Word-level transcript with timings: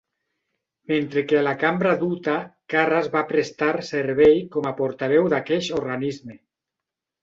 Mentre 0.91 1.23
que 1.31 1.37
a 1.39 1.43
la 1.47 1.53
Cambra 1.65 1.91
de 2.01 2.09
Utah, 2.17 2.39
Karras 2.75 3.11
va 3.19 3.25
prestar 3.35 3.71
servei 3.93 4.45
com 4.59 4.69
a 4.69 4.77
portaveu 4.85 5.33
d'aqueix 5.37 5.75
organisme. 5.85 6.45